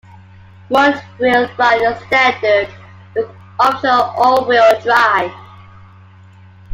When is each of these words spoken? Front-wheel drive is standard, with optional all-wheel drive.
Front-wheel 0.67 1.45
drive 1.55 1.81
is 1.83 2.03
standard, 2.07 2.73
with 3.15 3.29
optional 3.59 4.01
all-wheel 4.17 4.81
drive. 4.81 5.29